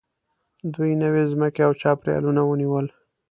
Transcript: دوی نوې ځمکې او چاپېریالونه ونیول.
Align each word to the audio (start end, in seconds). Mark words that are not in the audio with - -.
دوی 0.73 0.91
نوې 1.03 1.23
ځمکې 1.31 1.61
او 1.67 1.71
چاپېریالونه 1.81 2.41
ونیول. 2.45 2.87